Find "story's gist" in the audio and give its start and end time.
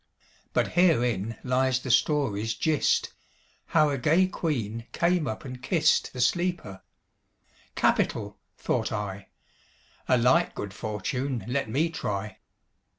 1.91-3.13